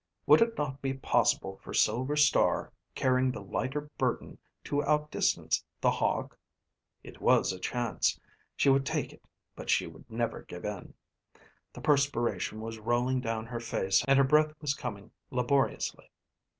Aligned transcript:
Would 0.25 0.41
it 0.41 0.57
not 0.57 0.81
be 0.81 0.95
possible 0.95 1.57
for 1.57 1.75
Silver 1.75 2.15
Star, 2.15 2.73
carrying 2.95 3.31
the 3.31 3.39
lighter 3.43 3.81
burden, 3.99 4.39
to 4.63 4.83
outdistance 4.83 5.63
The 5.79 5.91
Hawk? 5.91 6.39
It 7.03 7.21
was 7.21 7.53
a 7.53 7.59
chance. 7.59 8.19
She 8.55 8.67
would 8.67 8.83
take 8.83 9.13
it, 9.13 9.21
but 9.55 9.69
she 9.69 9.85
would 9.85 10.09
never 10.09 10.41
give 10.41 10.65
in. 10.65 10.95
The 11.73 11.81
perspiration 11.81 12.61
was 12.61 12.79
rolling 12.79 13.21
down 13.21 13.45
her 13.45 13.59
face 13.59 14.03
and 14.07 14.17
her 14.17 14.25
breath 14.25 14.53
was 14.59 14.73
coming 14.73 15.11
laboriously. 15.29 16.09